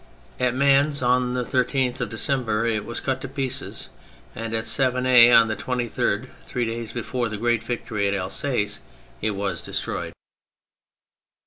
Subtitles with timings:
[0.39, 3.89] At Mans on the 13th of December it was cut to pieces,
[4.35, 8.79] and at Savenay on the 23rd, three days before the great victory in Alsace,
[9.21, 10.13] it was destroyed.